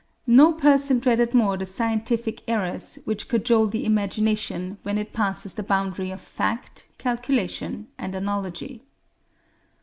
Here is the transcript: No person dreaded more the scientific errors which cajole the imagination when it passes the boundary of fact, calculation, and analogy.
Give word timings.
No 0.25 0.53
person 0.53 0.97
dreaded 0.97 1.35
more 1.35 1.57
the 1.57 1.65
scientific 1.67 2.41
errors 2.49 2.97
which 3.05 3.27
cajole 3.27 3.67
the 3.67 3.85
imagination 3.85 4.79
when 4.81 4.97
it 4.97 5.13
passes 5.13 5.53
the 5.53 5.61
boundary 5.61 6.09
of 6.09 6.19
fact, 6.23 6.87
calculation, 6.97 7.85
and 7.99 8.15
analogy. 8.15 8.81